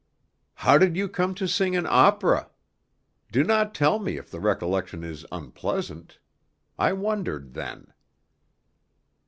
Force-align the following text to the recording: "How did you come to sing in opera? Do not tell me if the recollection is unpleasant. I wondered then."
"How 0.55 0.79
did 0.79 0.97
you 0.97 1.07
come 1.07 1.35
to 1.35 1.47
sing 1.47 1.75
in 1.75 1.85
opera? 1.85 2.49
Do 3.31 3.43
not 3.43 3.75
tell 3.75 3.99
me 3.99 4.17
if 4.17 4.31
the 4.31 4.39
recollection 4.39 5.03
is 5.03 5.27
unpleasant. 5.31 6.17
I 6.79 6.91
wondered 6.91 7.53
then." 7.53 7.93